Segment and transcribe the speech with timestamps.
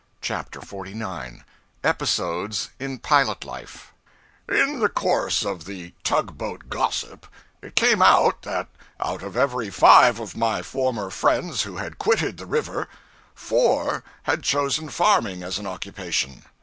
[0.19, 1.43] CHAPTER 49
[1.83, 3.93] Episodes in Pilot Life
[4.49, 7.27] IN the course of the tug boat gossip,
[7.61, 8.67] it came out that
[8.99, 12.87] out of every five of my former friends who had quitted the river,
[13.35, 16.45] four had chosen farming as an occupation.